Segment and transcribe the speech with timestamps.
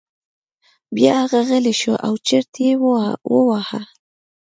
[0.95, 2.71] بیا هغه غلی شو او چرت یې
[3.33, 3.81] وواهه.